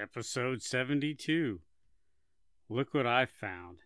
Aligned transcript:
Episode 0.00 0.62
72. 0.62 1.58
Look 2.68 2.94
what 2.94 3.06
I 3.06 3.26
found. 3.26 3.78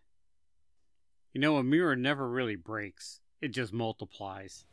You 1.33 1.41
know, 1.41 1.57
a 1.57 1.63
mirror 1.63 1.95
never 1.95 2.29
really 2.29 2.55
breaks, 2.55 3.19
it 3.41 3.47
just 3.47 3.73
multiplies. 3.73 4.65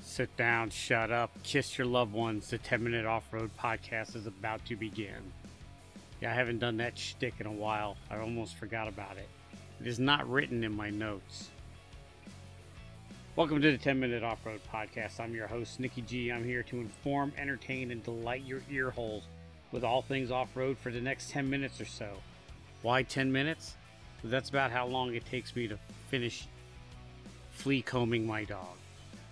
Sit 0.00 0.36
down, 0.36 0.70
shut 0.70 1.10
up, 1.10 1.32
kiss 1.42 1.76
your 1.76 1.88
loved 1.88 2.12
ones. 2.12 2.48
The 2.48 2.58
10 2.58 2.84
Minute 2.84 3.04
Off 3.04 3.32
Road 3.32 3.50
Podcast 3.58 4.14
is 4.14 4.28
about 4.28 4.64
to 4.66 4.76
begin. 4.76 5.32
Yeah, 6.20 6.30
I 6.30 6.34
haven't 6.34 6.60
done 6.60 6.76
that 6.76 6.96
shtick 6.96 7.34
in 7.40 7.46
a 7.46 7.52
while. 7.52 7.96
I 8.12 8.18
almost 8.18 8.54
forgot 8.58 8.86
about 8.86 9.16
it. 9.16 9.28
It 9.80 9.88
is 9.88 9.98
not 9.98 10.30
written 10.30 10.62
in 10.62 10.72
my 10.72 10.90
notes. 10.90 11.50
Welcome 13.34 13.60
to 13.60 13.72
the 13.72 13.78
10 13.78 13.98
Minute 13.98 14.22
Off 14.22 14.46
Road 14.46 14.60
Podcast. 14.72 15.18
I'm 15.18 15.34
your 15.34 15.48
host, 15.48 15.80
Nikki 15.80 16.02
G. 16.02 16.30
I'm 16.30 16.44
here 16.44 16.62
to 16.62 16.76
inform, 16.76 17.32
entertain, 17.36 17.90
and 17.90 18.04
delight 18.04 18.44
your 18.44 18.62
ear 18.70 18.90
holes 18.90 19.24
with 19.72 19.84
all 19.84 20.02
things 20.02 20.30
off 20.30 20.56
road 20.56 20.78
for 20.78 20.90
the 20.90 21.00
next 21.00 21.30
10 21.30 21.48
minutes 21.48 21.80
or 21.80 21.84
so. 21.84 22.08
Why 22.82 23.02
10 23.02 23.30
minutes? 23.30 23.76
That's 24.24 24.48
about 24.48 24.70
how 24.70 24.86
long 24.86 25.14
it 25.14 25.26
takes 25.26 25.54
me 25.54 25.68
to 25.68 25.78
finish 26.08 26.46
flea 27.50 27.82
combing 27.82 28.26
my 28.26 28.44
dog. 28.44 28.76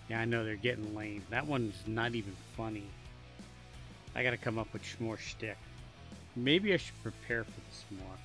Yeah, 0.08 0.20
I 0.20 0.24
know 0.24 0.44
they're 0.44 0.56
getting 0.56 0.94
lame. 0.94 1.22
That 1.30 1.46
one's 1.46 1.82
not 1.86 2.14
even 2.14 2.34
funny. 2.56 2.86
I 4.14 4.22
gotta 4.22 4.36
come 4.36 4.58
up 4.58 4.72
with 4.72 5.00
more 5.00 5.16
shtick. 5.16 5.58
Maybe 6.36 6.72
I 6.72 6.76
should 6.76 7.02
prepare 7.02 7.44
for 7.44 7.60
this 7.68 7.84
more. 7.90 8.16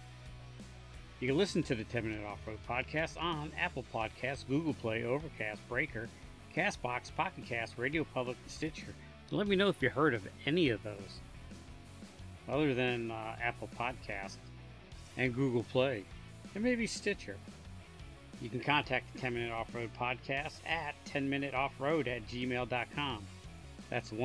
You 1.20 1.28
can 1.28 1.38
listen 1.38 1.64
to 1.64 1.76
the 1.76 1.84
10 1.84 2.04
Minute 2.04 2.26
Off 2.26 2.40
Road 2.48 2.60
Podcast 2.68 3.22
on 3.22 3.52
Apple 3.60 3.86
Podcasts, 3.94 4.48
Google 4.48 4.74
Play, 4.74 5.04
Overcast, 5.04 5.62
Breaker, 5.70 6.10
Castbox, 6.56 7.14
Pocket 7.16 7.46
Cast, 7.46 7.78
Radio 7.78 8.04
Public, 8.04 8.38
and 8.42 8.52
Stitcher. 8.52 8.94
let 9.30 9.48
me 9.48 9.56
know 9.56 9.70
if 9.70 9.82
you 9.82 9.90
heard 9.90 10.14
of 10.14 10.28
any 10.46 10.70
of 10.70 10.82
those 10.84 11.20
other 12.52 12.74
than 12.74 13.10
uh, 13.10 13.36
Apple 13.42 13.70
Podcast 13.80 14.36
and 15.18 15.34
Google 15.34 15.64
Play, 15.64 16.04
and 16.54 16.64
maybe 16.64 16.86
Stitcher. 16.86 17.38
You 18.42 18.50
can 18.50 18.60
contact 18.60 19.14
the 19.14 19.20
10 19.20 19.34
Minute 19.34 19.52
Off 19.52 19.74
Road 19.74 19.92
Podcast 20.00 20.54
at 20.66 20.96
10minuteoffroad 21.06 22.08
at 22.08 22.28
gmail.com. 22.28 23.24
That's 23.92 24.10
10 24.10 24.20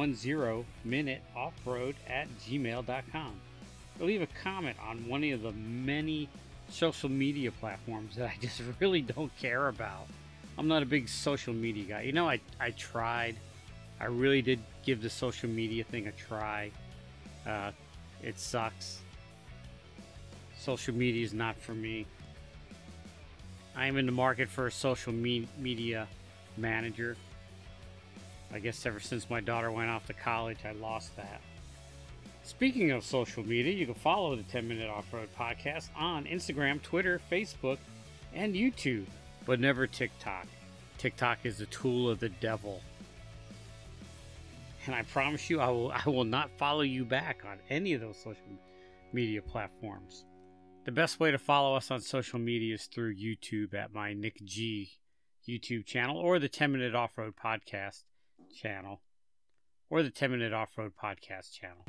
minute 0.95 1.21
offroad 1.37 1.95
at 2.09 2.29
gmail.com. 2.39 3.41
Or 3.99 4.07
leave 4.07 4.23
a 4.23 4.29
comment 4.43 4.77
on 4.89 5.07
one 5.09 5.25
of 5.25 5.43
the 5.43 5.53
many 5.53 6.29
social 6.69 7.09
media 7.09 7.51
platforms 7.51 8.15
that 8.17 8.29
I 8.29 8.37
just 8.41 8.63
really 8.81 9.03
don't 9.03 9.37
care 9.39 9.69
about. 9.69 10.07
I'm 10.57 10.69
not 10.69 10.83
a 10.83 10.87
big 10.87 11.09
social 11.09 11.53
media 11.53 11.85
guy. 11.85 12.03
You 12.03 12.13
know, 12.13 12.29
I, 12.29 12.41
I 12.61 12.71
tried. 12.71 13.37
I 14.01 14.07
really 14.07 14.41
did 14.41 14.61
give 14.85 15.03
the 15.03 15.11
social 15.11 15.51
media 15.51 15.83
thing 15.85 16.07
a 16.07 16.13
try. 16.13 16.71
Uh, 17.47 17.73
it 18.23 18.39
sucks. 18.39 19.01
Social 20.59 20.95
media 20.95 21.25
is 21.25 21.33
not 21.33 21.57
for 21.61 21.75
me. 21.75 22.07
I 23.77 23.87
am 23.87 23.99
in 23.99 24.07
the 24.07 24.13
market 24.13 24.49
for 24.49 24.67
a 24.67 24.73
social 24.73 25.13
me- 25.13 25.49
media 25.59 26.09
manager. 26.57 27.17
I 28.53 28.59
guess 28.59 28.87
ever 28.87 29.01
since 29.01 29.29
my 29.29 29.41
daughter 29.41 29.71
went 29.71 29.91
off 29.91 30.07
to 30.07 30.13
college, 30.15 30.59
I 30.65 30.73
lost 30.73 31.15
that. 31.17 31.41
Speaking 32.43 32.93
of 32.93 33.05
social 33.05 33.45
media, 33.45 33.73
you 33.73 33.87
can 33.87 33.95
follow 33.95 34.37
the 34.37 34.45
10 34.45 34.69
Minute 34.69 34.89
Off 34.89 35.13
Road 35.13 35.29
Podcast 35.37 35.89
on 35.97 36.25
Instagram, 36.25 36.81
Twitter, 36.81 37.21
Facebook, 37.31 37.79
and 38.33 38.55
YouTube, 38.55 39.07
but 39.45 39.61
never 39.61 39.87
TikTok. 39.87 40.47
TikTok 40.97 41.41
is 41.45 41.61
a 41.61 41.67
tool 41.67 42.09
of 42.09 42.21
the 42.21 42.29
devil 42.29 42.81
and 44.87 44.95
I 44.95 45.03
promise 45.03 45.51
you, 45.51 45.61
I 45.61 45.69
will 45.69 45.93
I 46.07 46.09
will 46.09 46.25
not 46.25 46.51
follow 46.59 46.83
you 46.83 47.05
back 47.05 47.43
on 47.47 47.59
any 47.71 47.93
of 47.93 48.01
those 48.01 48.17
social 48.17 48.59
media 49.13 49.43
platforms. 49.43 50.25
The 50.85 50.93
best 50.93 51.19
way 51.19 51.31
to 51.31 51.39
follow 51.39 51.75
us 51.75 51.91
on 51.91 52.01
social 52.01 52.39
media 52.39 52.75
is 52.75 52.87
through 52.87 53.17
YouTube 53.17 53.75
at 53.75 53.93
my 53.93 54.13
Nick 54.13 54.45
G 54.45 54.91
YouTube 55.49 55.85
channel 55.85 56.17
or 56.17 56.39
the 56.39 56.49
10 56.49 56.73
Minute 56.73 56.95
Off 56.95 57.17
Road 57.17 57.35
Podcast 57.37 58.03
channel 58.55 59.01
or 59.91 60.03
the 60.03 60.11
10 60.11 60.31
Minute 60.31 60.53
Off 60.53 60.71
Road 60.77 60.93
Podcast 61.01 61.53
channel. 61.53 61.85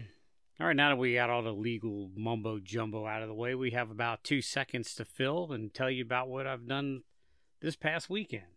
All 0.60 0.66
right, 0.66 0.76
now 0.76 0.90
that 0.90 0.98
we 0.98 1.14
got 1.14 1.30
all 1.30 1.44
the 1.44 1.52
legal 1.52 2.10
mumbo 2.16 2.60
jumbo 2.60 3.06
out 3.06 3.22
of 3.22 3.28
the 3.28 3.34
way, 3.36 3.54
we 3.54 3.72
have 3.72 3.92
about 3.92 4.24
two 4.24 4.42
seconds 4.42 4.96
to 4.96 5.06
fill 5.06 5.52
and 5.52 5.74
tell 5.74 5.90
you 5.90 6.04
about 6.04 6.30
what 6.30 6.48
I've 6.48 6.68
done 6.68 7.02
this 7.62 7.76
past 7.76 8.10
weekend. 8.10 8.57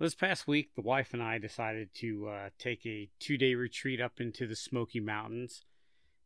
This 0.00 0.14
past 0.14 0.48
week, 0.48 0.74
the 0.74 0.80
wife 0.80 1.12
and 1.12 1.22
I 1.22 1.36
decided 1.36 1.90
to 1.96 2.26
uh, 2.26 2.48
take 2.58 2.86
a 2.86 3.10
two 3.18 3.36
day 3.36 3.54
retreat 3.54 4.00
up 4.00 4.18
into 4.18 4.46
the 4.46 4.56
Smoky 4.56 4.98
Mountains 4.98 5.66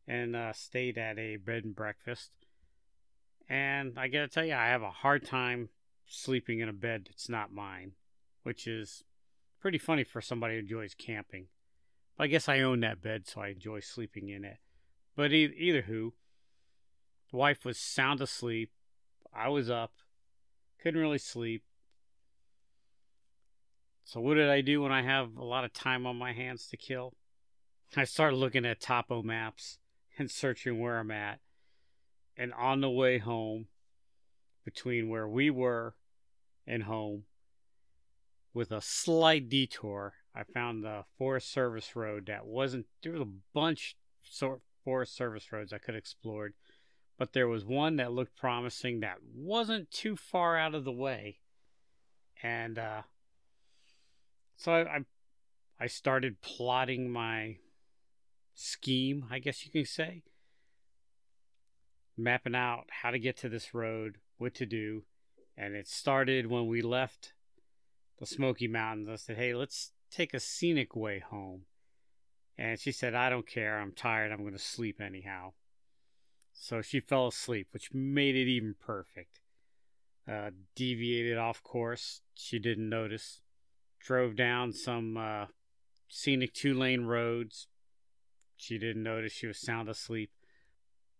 and 0.07 0.33
uh, 0.33 0.53
stayed 0.53 0.97
at 0.97 1.19
a 1.19 1.35
bed 1.35 1.65
and 1.65 1.75
breakfast. 1.75 2.31
And 3.49 3.99
I 3.99 4.07
gotta 4.07 4.29
tell 4.29 4.45
you, 4.45 4.53
I 4.53 4.67
have 4.67 4.81
a 4.81 4.91
hard 4.91 5.25
time 5.25 5.67
sleeping 6.07 6.61
in 6.61 6.69
a 6.69 6.73
bed 6.73 7.07
that's 7.09 7.27
not 7.27 7.51
mine, 7.51 7.91
which 8.43 8.65
is 8.65 9.03
pretty 9.59 9.77
funny 9.77 10.05
for 10.05 10.21
somebody 10.21 10.53
who 10.53 10.61
enjoys 10.61 10.93
camping. 10.93 11.47
But 12.15 12.23
I 12.23 12.27
guess 12.27 12.47
I 12.47 12.61
own 12.61 12.79
that 12.79 13.01
bed, 13.01 13.27
so 13.27 13.41
I 13.41 13.49
enjoy 13.49 13.81
sleeping 13.81 14.29
in 14.29 14.45
it. 14.45 14.59
But 15.17 15.33
e- 15.33 15.53
either 15.57 15.81
who, 15.81 16.13
the 17.29 17.35
wife 17.35 17.65
was 17.65 17.77
sound 17.77 18.21
asleep. 18.21 18.71
I 19.33 19.49
was 19.49 19.69
up, 19.69 19.95
couldn't 20.81 21.01
really 21.01 21.17
sleep 21.17 21.63
so 24.05 24.21
what 24.21 24.35
did 24.35 24.49
I 24.49 24.61
do 24.61 24.83
when 24.83 24.91
I 24.91 25.01
have 25.01 25.35
a 25.35 25.43
lot 25.43 25.65
of 25.65 25.73
time 25.73 26.05
on 26.05 26.15
my 26.15 26.31
hands 26.31 26.67
to 26.67 26.77
kill? 26.77 27.13
I 27.97 28.03
started 28.03 28.35
looking 28.35 28.65
at 28.65 28.79
topo 28.79 29.23
maps 29.23 29.79
and 30.19 30.29
searching 30.29 30.79
where 30.79 30.99
I'm 30.99 31.09
at. 31.09 31.39
And 32.37 32.53
on 32.53 32.81
the 32.81 32.89
way 32.89 33.17
home, 33.17 33.67
between 34.63 35.09
where 35.09 35.27
we 35.27 35.49
were 35.49 35.95
and 36.67 36.83
home, 36.83 37.23
with 38.53 38.71
a 38.71 38.81
slight 38.81 39.49
detour, 39.49 40.13
I 40.35 40.43
found 40.43 40.83
the 40.83 41.05
Forest 41.17 41.51
Service 41.51 41.95
Road 41.95 42.27
that 42.27 42.45
wasn't. 42.45 42.85
There 43.01 43.11
was 43.13 43.21
a 43.21 43.31
bunch 43.53 43.95
of 44.41 44.59
Forest 44.83 45.15
Service 45.15 45.51
roads 45.51 45.73
I 45.73 45.77
could 45.79 45.95
have 45.95 46.01
explored, 46.01 46.53
but 47.17 47.33
there 47.33 47.47
was 47.47 47.65
one 47.65 47.95
that 47.95 48.11
looked 48.11 48.35
promising 48.35 48.99
that 48.99 49.17
wasn't 49.33 49.89
too 49.89 50.15
far 50.15 50.57
out 50.57 50.75
of 50.75 50.83
the 50.83 50.91
way. 50.91 51.39
And 52.43 52.77
uh, 52.77 53.01
so 54.55 54.71
I, 54.71 54.81
I, 54.81 54.99
I 55.79 55.87
started 55.87 56.41
plotting 56.41 57.09
my 57.09 57.57
scheme, 58.53 59.25
I 59.29 59.39
guess 59.39 59.65
you 59.65 59.71
can 59.71 59.85
say, 59.85 60.23
mapping 62.17 62.55
out 62.55 62.85
how 63.01 63.11
to 63.11 63.19
get 63.19 63.37
to 63.37 63.49
this 63.49 63.73
road, 63.73 64.17
what 64.37 64.53
to 64.55 64.65
do, 64.65 65.03
and 65.57 65.75
it 65.75 65.87
started 65.87 66.47
when 66.47 66.67
we 66.67 66.81
left 66.81 67.33
the 68.19 68.25
Smoky 68.25 68.67
Mountains. 68.67 69.09
I 69.09 69.15
said, 69.15 69.37
"Hey, 69.37 69.53
let's 69.53 69.91
take 70.09 70.33
a 70.33 70.39
scenic 70.39 70.95
way 70.95 71.19
home." 71.19 71.65
And 72.57 72.79
she 72.79 72.91
said, 72.91 73.13
"I 73.13 73.29
don't 73.29 73.47
care. 73.47 73.79
I'm 73.79 73.91
tired. 73.91 74.31
I'm 74.31 74.41
going 74.41 74.53
to 74.53 74.59
sleep 74.59 75.01
anyhow." 75.01 75.53
So 76.53 76.81
she 76.81 77.01
fell 77.01 77.27
asleep, 77.27 77.67
which 77.71 77.93
made 77.93 78.35
it 78.35 78.47
even 78.47 78.75
perfect. 78.79 79.41
Uh, 80.27 80.51
deviated 80.75 81.37
off 81.37 81.61
course. 81.61 82.21
She 82.33 82.57
didn't 82.57 82.89
notice 82.89 83.41
drove 84.05 84.35
down 84.35 84.71
some 84.71 85.17
uh, 85.17 85.45
scenic 86.07 86.53
two 86.53 86.73
lane 86.73 87.05
roads. 87.05 87.67
She 88.55 88.77
didn't 88.77 89.03
notice 89.03 89.33
she 89.33 89.47
was 89.47 89.59
sound 89.59 89.89
asleep. 89.89 90.31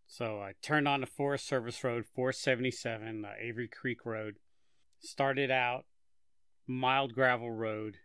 So 0.07 0.39
I 0.39 0.53
turned 0.61 0.87
on 0.87 1.01
the 1.01 1.07
Forest 1.07 1.47
Service 1.47 1.83
Road 1.83 2.05
477, 2.05 3.25
uh, 3.25 3.29
Avery 3.41 3.67
Creek 3.67 4.05
Road. 4.05 4.35
Started 4.99 5.49
out 5.49 5.85
mild 6.67 7.13
gravel 7.13 7.51
road. 7.51 7.97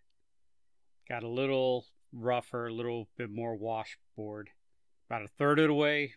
Got 1.08 1.22
a 1.22 1.28
little 1.28 1.86
rougher, 2.12 2.66
a 2.66 2.72
little 2.72 3.08
bit 3.16 3.30
more 3.30 3.54
washboard. 3.54 4.50
About 5.08 5.22
a 5.22 5.28
third 5.28 5.58
of 5.58 5.68
the 5.68 5.74
way, 5.74 6.14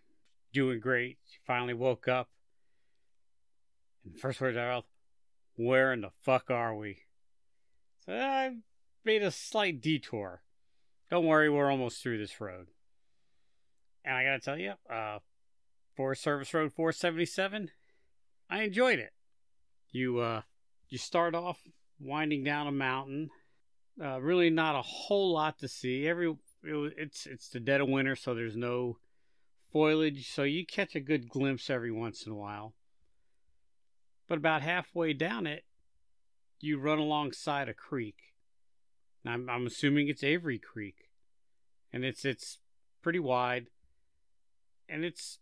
doing 0.54 0.80
great. 0.80 1.18
She 1.30 1.40
finally 1.46 1.74
woke 1.74 2.08
up. 2.08 2.30
And 4.06 4.18
first 4.18 4.40
words 4.40 4.58
out, 4.58 4.62
of 4.62 4.66
her 4.66 4.72
mouth, 4.76 4.86
where 5.56 5.92
in 5.94 6.02
the 6.02 6.12
fuck 6.22 6.50
are 6.50 6.76
we? 6.76 7.00
So 8.06 8.14
I 8.14 8.58
made 9.06 9.24
a 9.24 9.32
slight 9.32 9.82
detour. 9.82 10.42
Don't 11.10 11.26
worry, 11.26 11.50
we're 11.50 11.72
almost 11.72 12.02
through 12.02 12.18
this 12.18 12.42
road. 12.42 12.68
And 14.04 14.16
I 14.16 14.24
gotta 14.24 14.40
tell 14.40 14.58
you, 14.58 14.74
uh, 14.90 15.20
Forest 15.96 16.24
Service 16.24 16.54
Road 16.54 16.74
477, 16.74 17.72
I 18.50 18.64
enjoyed 18.64 19.00
it. 19.00 19.14
You 19.92 20.20
uh, 20.20 20.42
you 20.90 20.98
start 20.98 21.36
off 21.36 21.60
winding 22.00 22.44
down 22.44 22.68
a 22.68 22.72
mountain. 22.72 23.30
Uh, 24.04 24.20
really, 24.20 24.50
not 24.50 24.76
a 24.76 24.82
whole 24.82 25.32
lot 25.32 25.60
to 25.60 25.68
see. 25.68 26.08
Every 26.08 26.30
it, 26.64 26.94
it's 26.98 27.26
it's 27.26 27.50
the 27.50 27.60
dead 27.60 27.80
of 27.80 27.88
winter, 27.88 28.16
so 28.16 28.34
there's 28.34 28.58
no 28.58 28.98
foliage, 29.72 30.30
so 30.30 30.44
you 30.44 30.66
catch 30.66 30.96
a 30.96 31.00
good 31.00 31.30
glimpse 31.30 31.70
every 31.70 31.92
once 31.92 32.26
in 32.26 32.32
a 32.32 32.36
while. 32.36 32.74
But 34.28 34.40
about 34.40 34.62
halfway 34.62 35.14
down 35.14 35.48
it, 35.48 35.64
you 36.64 36.80
run 36.80 36.98
alongside 36.98 37.68
a 37.68 37.74
creek. 37.74 38.16
I'm, 39.26 39.50
I'm 39.50 39.68
assuming 39.68 40.08
it's 40.08 40.24
Avery 40.24 40.60
Creek. 40.60 41.10
and 41.92 42.04
it's 42.04 42.26
it's 42.26 42.60
pretty 43.02 43.20
wide, 43.20 43.68
and 44.90 45.04
it's 45.04 45.40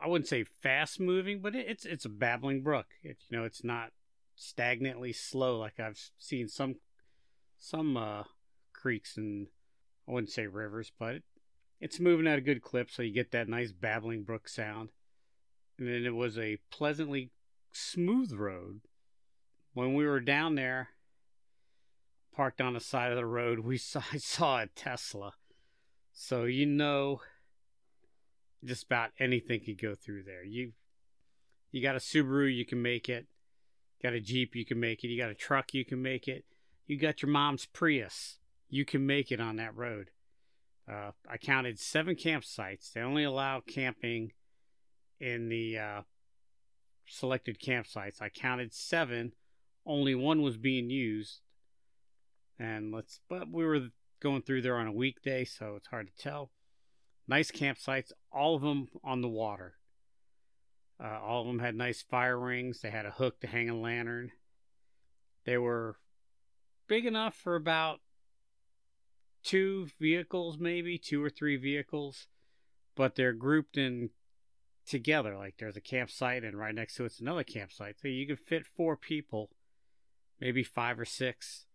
I 0.00 0.06
wouldn't 0.06 0.28
say 0.28 0.44
fast 0.44 1.00
moving, 1.00 1.40
but 1.40 1.54
it, 1.54 1.66
it's 1.68 1.84
it's 1.84 2.04
a 2.04 2.10
babbling 2.10 2.62
brook. 2.62 2.86
It, 3.02 3.16
you 3.28 3.38
know, 3.38 3.44
it's 3.44 3.64
not 3.64 3.90
stagnantly 4.36 5.14
slow 5.14 5.58
like 5.58 5.80
I've 5.80 5.98
seen 6.18 6.48
some 6.48 6.76
some 7.58 7.96
uh, 7.96 8.24
creeks 8.72 9.16
and 9.16 9.48
I 10.06 10.12
wouldn't 10.12 10.30
say 10.30 10.46
rivers, 10.46 10.92
but 10.98 11.16
it, 11.16 11.22
it's 11.80 11.98
moving 12.00 12.26
at 12.26 12.38
a 12.38 12.42
good 12.42 12.62
clip, 12.62 12.90
so 12.90 13.02
you 13.02 13.12
get 13.12 13.32
that 13.32 13.48
nice 13.48 13.72
babbling 13.72 14.22
brook 14.22 14.48
sound. 14.48 14.90
And 15.78 15.88
then 15.88 16.04
it 16.04 16.14
was 16.14 16.38
a 16.38 16.58
pleasantly 16.70 17.30
smooth 17.72 18.32
road. 18.32 18.80
When 19.78 19.94
we 19.94 20.08
were 20.08 20.18
down 20.18 20.56
there, 20.56 20.88
parked 22.34 22.60
on 22.60 22.74
the 22.74 22.80
side 22.80 23.12
of 23.12 23.16
the 23.16 23.24
road, 23.24 23.60
we 23.60 23.78
saw 23.78 24.02
I 24.12 24.16
saw 24.18 24.58
a 24.58 24.66
Tesla. 24.66 25.34
So 26.12 26.46
you 26.46 26.66
know 26.66 27.20
just 28.64 28.82
about 28.82 29.10
anything 29.20 29.60
could 29.60 29.80
go 29.80 29.94
through 29.94 30.24
there. 30.24 30.42
You 30.42 30.72
you 31.70 31.80
got 31.80 31.94
a 31.94 32.00
Subaru, 32.00 32.52
you 32.52 32.66
can 32.66 32.82
make 32.82 33.08
it. 33.08 33.28
Got 34.02 34.14
a 34.14 34.20
Jeep, 34.20 34.56
you 34.56 34.66
can 34.66 34.80
make 34.80 35.04
it. 35.04 35.10
You 35.10 35.16
got 35.16 35.30
a 35.30 35.34
truck, 35.34 35.72
you 35.72 35.84
can 35.84 36.02
make 36.02 36.26
it. 36.26 36.44
You 36.88 36.98
got 36.98 37.22
your 37.22 37.30
mom's 37.30 37.64
Prius, 37.64 38.38
you 38.68 38.84
can 38.84 39.06
make 39.06 39.30
it 39.30 39.40
on 39.40 39.54
that 39.58 39.76
road. 39.76 40.10
Uh, 40.90 41.12
I 41.30 41.36
counted 41.36 41.78
seven 41.78 42.16
campsites. 42.16 42.92
They 42.92 43.00
only 43.00 43.22
allow 43.22 43.60
camping 43.60 44.32
in 45.20 45.48
the 45.48 45.78
uh, 45.78 46.02
selected 47.06 47.60
campsites. 47.60 48.20
I 48.20 48.28
counted 48.28 48.74
seven. 48.74 49.34
Only 49.88 50.14
one 50.14 50.42
was 50.42 50.58
being 50.58 50.90
used. 50.90 51.40
And 52.58 52.92
let's, 52.92 53.20
but 53.28 53.50
we 53.50 53.64
were 53.64 53.88
going 54.20 54.42
through 54.42 54.62
there 54.62 54.76
on 54.76 54.86
a 54.86 54.92
weekday, 54.92 55.44
so 55.44 55.74
it's 55.76 55.88
hard 55.88 56.08
to 56.08 56.22
tell. 56.22 56.50
Nice 57.26 57.50
campsites, 57.50 58.12
all 58.30 58.54
of 58.54 58.62
them 58.62 58.88
on 59.02 59.22
the 59.22 59.28
water. 59.28 59.74
Uh, 61.02 61.18
all 61.22 61.40
of 61.40 61.46
them 61.46 61.60
had 61.60 61.74
nice 61.74 62.02
fire 62.02 62.38
rings. 62.38 62.80
They 62.80 62.90
had 62.90 63.06
a 63.06 63.12
hook 63.12 63.40
to 63.40 63.46
hang 63.46 63.70
a 63.70 63.78
lantern. 63.78 64.32
They 65.44 65.56
were 65.56 65.96
big 66.86 67.06
enough 67.06 67.34
for 67.34 67.54
about 67.54 68.00
two 69.42 69.88
vehicles, 69.98 70.58
maybe 70.58 70.98
two 70.98 71.22
or 71.22 71.30
three 71.30 71.56
vehicles, 71.56 72.26
but 72.94 73.14
they're 73.14 73.32
grouped 73.32 73.78
in 73.78 74.10
together. 74.86 75.36
Like 75.36 75.54
there's 75.58 75.76
a 75.76 75.80
campsite, 75.80 76.44
and 76.44 76.58
right 76.58 76.74
next 76.74 76.96
to 76.96 77.04
it's 77.04 77.20
another 77.20 77.44
campsite, 77.44 77.96
so 78.00 78.08
you 78.08 78.26
could 78.26 78.40
fit 78.40 78.66
four 78.66 78.96
people, 78.96 79.50
maybe 80.40 80.62
five 80.62 80.98
or 80.98 81.04
six 81.04 81.66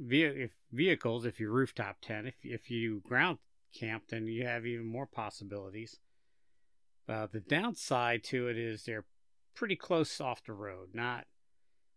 ve- 0.00 0.50
vehicles 0.72 1.24
if 1.24 1.40
you 1.40 1.50
rooftop 1.50 1.96
tent. 2.00 2.26
If 2.26 2.34
if 2.42 2.70
you 2.70 3.00
ground 3.00 3.38
camp, 3.72 4.04
then 4.08 4.26
you 4.26 4.46
have 4.46 4.66
even 4.66 4.86
more 4.86 5.06
possibilities. 5.06 5.98
Uh, 7.08 7.26
the 7.30 7.40
downside 7.40 8.22
to 8.22 8.48
it 8.48 8.58
is 8.58 8.84
they're 8.84 9.06
pretty 9.54 9.76
close 9.76 10.20
off 10.20 10.44
the 10.44 10.52
road, 10.52 10.90
not 10.92 11.24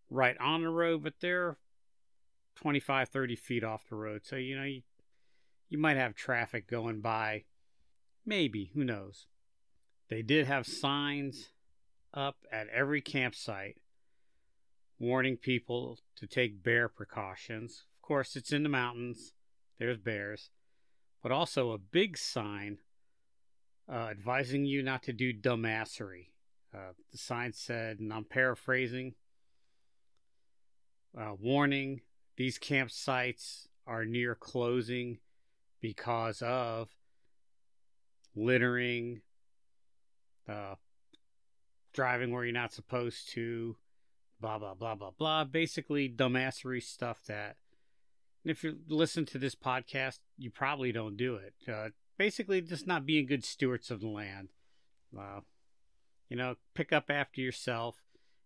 right 0.10 0.38
on 0.40 0.62
the 0.62 0.70
road, 0.70 1.04
but 1.04 1.16
they're 1.20 1.58
25, 2.56 3.10
30 3.10 3.36
feet 3.36 3.64
off 3.64 3.90
the 3.90 3.96
road. 3.96 4.22
So, 4.24 4.36
you 4.36 4.58
know, 4.58 4.64
you, 4.64 4.82
you 5.70 5.78
might 5.78 5.98
have 5.98 6.16
traffic 6.16 6.68
going 6.68 7.02
by. 7.02 7.44
Maybe, 8.26 8.72
who 8.74 8.84
knows? 8.84 9.26
They 10.10 10.22
did 10.22 10.46
have 10.46 10.68
signs 10.68 11.50
up 12.14 12.38
at 12.52 12.68
every 12.70 13.02
campsite 13.02 13.78
warning 15.02 15.36
people 15.36 15.98
to 16.16 16.28
take 16.28 16.64
bear 16.64 16.88
precautions. 16.88 17.86
Of 17.98 18.08
course, 18.08 18.36
it's 18.36 18.54
in 18.54 18.62
the 18.62 18.70
mountains, 18.70 19.34
there's 19.80 19.98
bears, 19.98 20.52
but 21.24 21.32
also 21.32 21.72
a 21.72 21.80
big 21.80 22.20
sign 22.20 22.78
uh, 23.92 24.10
advising 24.12 24.64
you 24.64 24.84
not 24.84 25.02
to 25.04 25.14
do 25.14 25.34
dumbassery. 25.34 26.28
Uh, 26.74 26.94
the 27.12 27.18
sign 27.18 27.52
said, 27.52 28.00
and 28.00 28.14
I'm 28.14 28.26
paraphrasing, 28.26 29.16
uh, 31.20 31.34
warning 31.40 32.02
these 32.38 32.60
campsites 32.60 33.68
are 33.88 34.06
near 34.06 34.36
closing 34.36 35.18
because 35.82 36.44
of 36.44 36.90
littering, 38.36 39.22
uh, 40.48 40.76
driving 41.92 42.32
where 42.32 42.46
you're 42.46 42.54
not 42.54 42.72
supposed 42.72 43.30
to, 43.32 43.76
blah, 44.42 44.58
blah, 44.58 44.74
blah, 44.74 44.96
blah, 44.96 45.12
blah. 45.18 45.44
Basically, 45.44 46.10
dumbassery 46.10 46.82
stuff 46.82 47.22
that, 47.28 47.58
and 48.44 48.52
if 48.52 48.64
you 48.64 48.78
listen 48.88 49.26
to 49.28 49.38
this 49.38 49.56
podcast, 49.56 50.20
you 50.38 50.50
probably 50.50 50.92
don't 50.92 51.16
do 51.16 51.36
it. 51.36 51.54
Uh, 51.72 51.90
basically 52.18 52.62
just 52.62 52.86
not 52.86 53.06
being 53.06 53.26
good 53.26 53.46
stewards 53.46 53.90
of 53.90 54.00
the 54.00 54.08
land. 54.08 54.50
Uh, 55.18 55.42
you 56.30 56.38
know, 56.38 56.56
pick 56.74 56.94
up 56.94 57.06
after 57.10 57.42
yourself. 57.42 57.98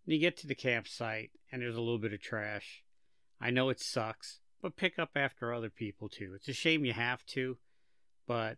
And 0.05 0.13
you 0.13 0.19
get 0.19 0.37
to 0.37 0.47
the 0.47 0.55
campsite 0.55 1.31
and 1.51 1.61
there's 1.61 1.75
a 1.75 1.81
little 1.81 1.99
bit 1.99 2.13
of 2.13 2.21
trash. 2.21 2.83
I 3.41 3.49
know 3.51 3.69
it 3.69 3.79
sucks, 3.79 4.39
but 4.61 4.77
pick 4.77 4.97
up 4.97 5.11
after 5.15 5.53
other 5.53 5.69
people 5.69 6.09
too. 6.09 6.33
It's 6.35 6.47
a 6.47 6.53
shame 6.53 6.85
you 6.85 6.93
have 6.93 7.25
to, 7.27 7.57
but 8.27 8.57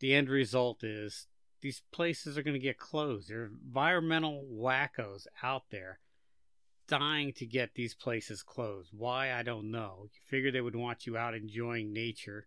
the 0.00 0.14
end 0.14 0.28
result 0.28 0.82
is 0.82 1.26
these 1.60 1.82
places 1.92 2.36
are 2.36 2.42
going 2.42 2.54
to 2.54 2.60
get 2.60 2.78
closed. 2.78 3.28
There 3.28 3.42
are 3.42 3.50
environmental 3.66 4.46
wackos 4.52 5.26
out 5.42 5.64
there 5.70 6.00
dying 6.98 7.32
to 7.34 7.46
get 7.46 7.74
these 7.74 7.94
places 7.94 8.42
closed. 8.42 8.90
Why, 8.92 9.32
I 9.32 9.42
don't 9.42 9.70
know. 9.70 10.04
You 10.04 10.20
figure 10.28 10.50
they 10.50 10.60
would 10.60 10.76
want 10.76 11.06
you 11.06 11.16
out 11.16 11.34
enjoying 11.34 11.92
nature 11.92 12.46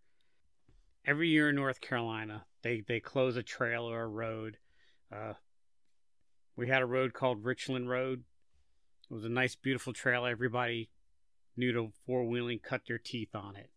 every 1.06 1.30
year 1.30 1.50
in 1.50 1.56
North 1.56 1.82
Carolina, 1.82 2.46
they 2.64 2.84
they 2.88 3.00
close 3.00 3.36
a 3.36 3.44
trail 3.44 3.90
or 3.90 4.04
a 4.04 4.08
road. 4.08 4.58
Uh, 5.14 5.34
we 6.56 6.68
had 6.68 6.82
a 6.82 6.88
road 6.88 7.14
called 7.14 7.44
Richland 7.44 7.90
Road. 7.90 8.24
It 9.10 9.14
was 9.14 9.26
a 9.26 9.30
nice, 9.30 9.56
beautiful 9.56 9.94
trail. 9.94 10.26
Everybody 10.26 10.90
knew 11.56 11.72
to 11.74 11.92
four 12.06 12.26
wheeling 12.26 12.60
cut 12.60 12.82
their 12.88 12.98
teeth 12.98 13.36
on 13.36 13.56
it. 13.56 13.70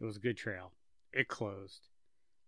It 0.00 0.04
was 0.04 0.16
a 0.16 0.20
good 0.20 0.36
trail. 0.36 0.72
It 1.12 1.28
closed. 1.28 1.88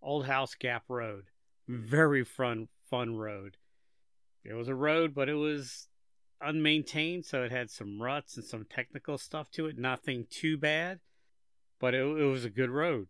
Old 0.01 0.27
House 0.27 0.55
Gap 0.55 0.85
Road, 0.89 1.25
very 1.69 2.25
fun 2.25 2.69
fun 2.89 3.17
road. 3.17 3.57
It 4.45 4.55
was 4.55 4.69
a 4.69 4.75
road, 4.75 5.15
but 5.15 5.29
it 5.29 5.35
was 5.35 5.89
unmaintained, 6.45 7.25
so 7.25 7.43
it 7.43 7.53
had 7.53 7.71
some 7.71 8.01
ruts 8.01 8.37
and 8.37 8.45
some 8.45 8.67
technical 8.69 9.19
stuff 9.19 9.51
to 9.53 9.67
it. 9.67 9.79
Nothing 9.79 10.27
too 10.31 10.57
bad, 10.57 11.01
but 11.79 11.95
it, 11.95 12.03
it 12.03 12.25
was 12.25 12.45
a 12.45 12.51
good 12.51 12.71
road 12.71 13.09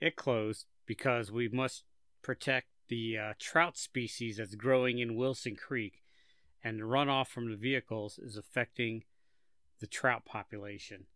it 0.00 0.16
closed 0.16 0.66
because 0.86 1.30
we 1.30 1.48
must 1.48 1.84
protect 2.22 2.68
the 2.88 3.18
uh, 3.18 3.32
trout 3.38 3.76
species 3.76 4.36
that's 4.36 4.54
growing 4.54 4.98
in 4.98 5.16
Wilson 5.16 5.56
Creek, 5.56 6.02
and 6.62 6.78
the 6.78 6.84
runoff 6.84 7.28
from 7.28 7.50
the 7.50 7.56
vehicles 7.56 8.18
is 8.18 8.36
affecting 8.36 9.04
the 9.80 9.86
trout 9.86 10.24
population. 10.24 11.06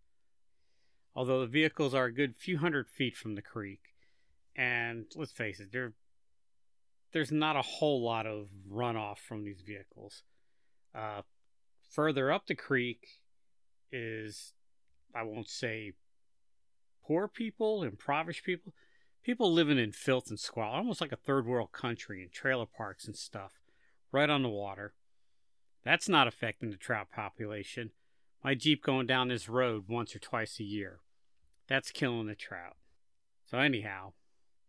Although 1.15 1.41
the 1.41 1.47
vehicles 1.47 1.95
are 1.95 2.07
a 2.07 2.13
good 2.13 2.37
few 2.37 2.59
hundred 2.59 2.89
feet 2.89 3.17
from 3.17 3.35
the 3.35 3.43
creek, 3.43 3.95
and 4.57 5.07
let's 5.15 5.33
face 5.33 5.61
it, 5.61 5.73
there 5.73 5.93
there's 7.13 7.33
not 7.33 7.57
a 7.57 7.63
whole 7.63 8.03
lot 8.03 8.27
of 8.27 8.49
runoff 8.71 9.19
from 9.19 9.45
these 9.45 9.63
vehicles. 9.67 10.23
Uh, 10.95 11.23
further 11.89 12.33
up 12.33 12.47
the 12.47 12.55
creek 12.55 13.21
is, 13.93 14.55
I 15.15 15.23
won't 15.23 15.49
say 15.49 15.93
poor 17.05 17.29
people, 17.29 17.83
impoverished 17.83 18.45
people, 18.45 18.73
people 19.23 19.53
living 19.53 19.79
in 19.79 19.93
filth 19.93 20.29
and 20.31 20.39
squalor, 20.39 20.77
almost 20.77 21.01
like 21.01 21.13
a 21.13 21.17
third 21.17 21.47
world 21.47 21.73
country 21.73 22.23
in 22.23 22.29
trailer 22.31 22.67
parks 22.67 23.07
and 23.07 23.17
stuff, 23.17 23.61
right 24.13 24.31
on 24.31 24.43
the 24.43 24.49
water. 24.49 24.95
That's 25.85 26.09
not 26.09 26.29
affecting 26.29 26.71
the 26.71 26.77
trout 26.77 27.09
population. 27.11 27.91
My 28.45 28.55
Jeep 28.55 28.83
going 28.83 29.07
down 29.07 29.29
this 29.29 29.49
road 29.49 29.85
once 29.89 30.15
or 30.15 30.19
twice 30.19 30.61
a 30.61 30.65
year. 30.65 31.01
That's 31.69 31.91
killing 31.91 32.27
the 32.27 32.35
trout. 32.35 32.77
So, 33.47 33.59
anyhow, 33.59 34.13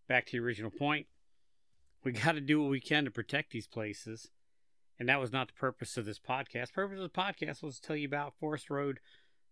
back 0.07 0.25
to 0.27 0.31
the 0.33 0.43
original 0.43 0.71
point. 0.71 1.07
We 2.03 2.11
got 2.11 2.33
to 2.33 2.41
do 2.41 2.61
what 2.61 2.69
we 2.69 2.79
can 2.79 3.05
to 3.05 3.11
protect 3.11 3.51
these 3.51 3.67
places. 3.67 4.29
And 5.01 5.10
that 5.10 5.20
was 5.20 5.31
not 5.31 5.48
the 5.48 5.55
purpose 5.55 5.98
of 5.98 6.05
this 6.05 6.20
podcast. 6.20 6.67
The 6.67 6.74
purpose 6.74 7.00
of 7.00 7.12
the 7.12 7.20
podcast 7.20 7.63
was 7.63 7.79
to 7.79 7.81
tell 7.81 7.96
you 7.96 8.08
about 8.08 8.36
Forest 8.39 8.70
Road 8.70 9.00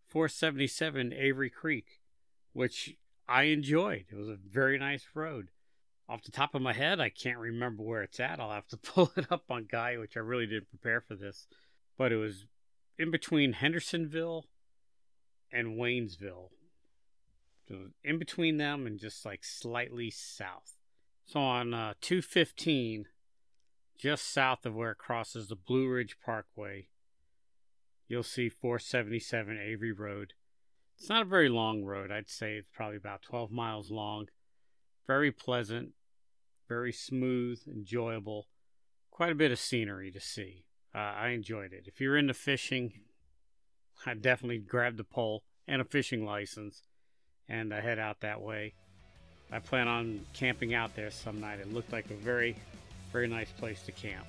477 0.08 1.12
Avery 1.12 1.50
Creek 1.50 2.00
which 2.54 2.96
I 3.28 3.44
enjoyed. 3.44 4.06
It 4.12 4.16
was 4.16 4.28
a 4.28 4.36
very 4.36 4.78
nice 4.78 5.08
road. 5.16 5.50
Off 6.08 6.24
the 6.24 6.32
top 6.32 6.54
of 6.54 6.62
my 6.62 6.74
head, 6.74 7.00
I 7.00 7.10
can't 7.10 7.40
remember 7.40 7.82
where 7.82 8.04
it's 8.04 8.20
at. 8.20 8.40
I'll 8.40 8.52
have 8.52 8.68
to 8.68 8.78
pull 8.84 9.12
it 9.16 9.32
up 9.32 9.46
on 9.50 9.68
Gaia, 9.72 10.00
which 10.00 10.18
I 10.18 10.20
really 10.20 10.46
didn't 10.46 10.70
prepare 10.70 11.02
for 11.02 11.16
this. 11.16 11.48
But 11.98 12.12
it 12.12 12.18
was 12.18 12.46
in 13.00 13.10
between 13.10 13.54
Hendersonville 13.54 14.46
and 15.52 15.80
Waynesville. 15.80 16.50
So 17.68 17.76
in 18.04 18.20
between 18.20 18.58
them 18.58 18.86
and 18.86 19.00
just 19.00 19.26
like 19.26 19.44
slightly 19.44 20.12
south. 20.12 20.74
So 21.26 21.40
on 21.40 21.74
uh, 21.74 21.94
215, 22.02 23.06
just 24.00 24.34
south 24.34 24.66
of 24.66 24.74
where 24.74 24.92
it 24.92 24.98
crosses 24.98 25.48
the 25.48 25.56
Blue 25.56 25.88
Ridge 25.88 26.18
Parkway, 26.26 26.88
you'll 28.08 28.24
see 28.24 28.50
477 28.50 29.60
Avery 29.60 29.92
Road. 29.92 30.34
It's 30.98 31.10
not 31.10 31.22
a 31.22 31.26
very 31.26 31.50
long 31.50 31.84
road. 31.84 32.12
I'd 32.12 32.30
say 32.30 32.56
it's 32.56 32.70
probably 32.74 32.98
about 32.98 33.22
12 33.22 33.52
miles 33.52 33.92
long. 33.92 34.28
Very 35.06 35.32
pleasant, 35.32 35.92
very 36.68 36.94
smooth, 36.94 37.62
enjoyable. 37.68 38.48
Quite 39.12 39.34
a 39.34 39.36
bit 39.36 39.52
of 39.52 39.60
scenery 39.60 40.12
to 40.12 40.20
see. 40.20 40.64
Uh, 40.96 40.98
I 40.98 41.30
enjoyed 41.30 41.74
it. 41.74 41.84
If 41.86 42.00
you're 42.00 42.18
into 42.18 42.34
fishing, 42.34 42.94
I'd 44.06 44.22
definitely 44.22 44.60
grab 44.60 44.98
the 44.98 45.04
pole 45.04 45.44
and 45.68 45.82
a 45.82 45.86
fishing 45.86 46.26
license 46.26 46.84
and 47.50 47.74
uh, 47.74 47.82
head 47.82 48.00
out 48.00 48.22
that 48.22 48.42
way. 48.42 48.74
I 49.52 49.60
plan 49.60 49.88
on 49.88 50.26
camping 50.34 50.74
out 50.74 50.96
there 50.96 51.12
some 51.12 51.42
night. 51.42 51.60
It 51.60 51.74
looked 51.74 51.92
like 51.92 52.10
a 52.12 52.16
very, 52.16 52.56
very 53.12 53.28
nice 53.28 53.52
place 53.52 53.82
to 53.84 53.92
camp. 53.92 54.26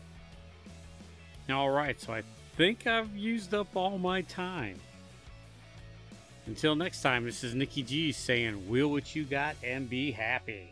All 1.50 1.70
right, 1.70 2.00
so 2.00 2.12
I 2.12 2.22
think 2.56 2.86
I've 2.86 3.14
used 3.16 3.54
up 3.54 3.74
all 3.74 3.98
my 3.98 4.22
time. 4.22 4.78
Until 6.46 6.74
next 6.74 7.02
time, 7.02 7.24
this 7.24 7.44
is 7.44 7.54
Nikki 7.54 7.82
G 7.82 8.12
saying, 8.12 8.68
Wheel 8.68 8.90
what 8.90 9.14
you 9.14 9.24
got 9.24 9.56
and 9.62 9.88
be 9.88 10.10
happy. 10.10 10.68